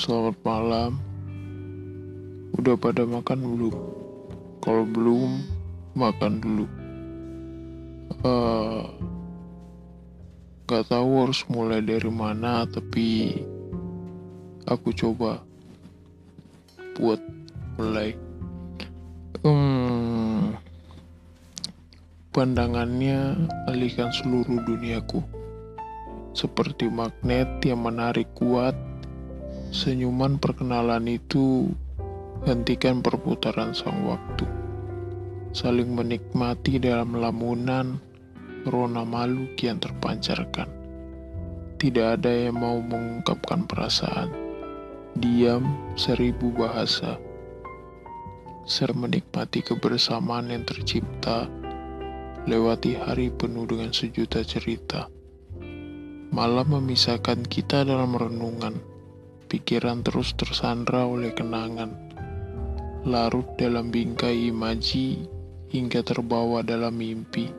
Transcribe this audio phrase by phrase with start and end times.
[0.00, 0.96] Selamat malam.
[2.56, 3.76] Udah pada makan belum?
[4.64, 5.44] Kalau belum,
[5.92, 6.66] makan dulu.
[8.24, 8.82] Eh,
[10.72, 13.44] gak tahu harus mulai dari mana, tapi
[14.64, 15.44] aku coba
[16.96, 17.20] buat
[17.76, 18.16] mulai.
[19.44, 20.56] Hmm,
[22.32, 23.36] pandangannya
[23.68, 25.20] alihkan seluruh duniaku.
[26.32, 28.72] Seperti magnet yang menarik kuat,
[29.70, 31.70] senyuman perkenalan itu
[32.42, 34.42] hentikan perputaran sang waktu.
[35.54, 37.98] Saling menikmati dalam lamunan,
[38.66, 40.66] rona malu kian terpancarkan.
[41.78, 44.30] Tidak ada yang mau mengungkapkan perasaan.
[45.14, 47.18] Diam seribu bahasa.
[48.66, 51.50] Ser menikmati kebersamaan yang tercipta,
[52.46, 55.10] lewati hari penuh dengan sejuta cerita.
[56.30, 58.89] Malam memisahkan kita dalam renungan,
[59.50, 61.90] pikiran terus tersandra oleh kenangan,
[63.02, 65.26] larut dalam bingkai imaji
[65.74, 67.50] hingga terbawa dalam mimpi.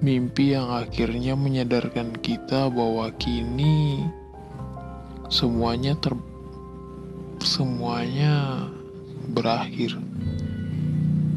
[0.00, 4.00] Mimpi yang akhirnya menyadarkan kita bahwa kini
[5.28, 6.16] semuanya ter
[7.44, 8.66] semuanya
[9.28, 10.00] berakhir.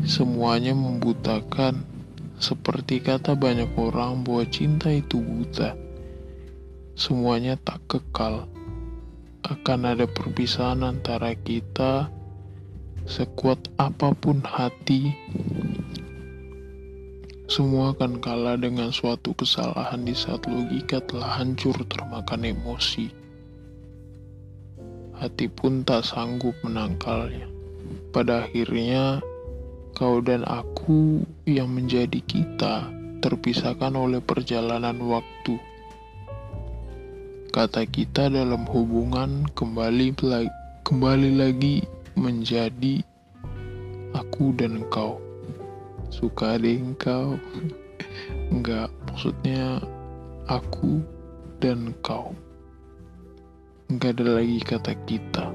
[0.06, 1.82] Semuanya membutakan,
[2.38, 5.74] seperti kata banyak orang bahwa cinta itu buta.
[6.94, 8.46] Semuanya tak kekal.
[9.46, 12.10] Akan ada perpisahan antara kita,
[13.06, 15.14] sekuat apa pun hati.
[17.46, 23.14] Semua akan kalah dengan suatu kesalahan di saat logika telah hancur termakan emosi.
[25.14, 27.46] Hati pun tak sanggup menangkalnya.
[28.10, 29.22] Pada akhirnya,
[29.94, 32.90] kau dan aku yang menjadi kita
[33.22, 35.75] terpisahkan oleh perjalanan waktu
[37.56, 40.12] kata kita dalam hubungan kembali
[40.84, 41.88] kembali lagi
[42.20, 43.00] menjadi
[44.12, 45.24] aku dan kau
[46.12, 47.40] suka deh engkau?
[48.52, 49.80] Enggak maksudnya
[50.52, 51.00] aku
[51.64, 52.36] dan kau
[53.88, 55.55] enggak ada lagi kata kita